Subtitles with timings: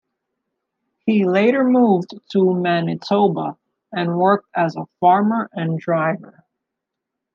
[1.05, 3.55] He later moved to Manitoba,
[3.91, 6.43] and worked as a farmer and driver.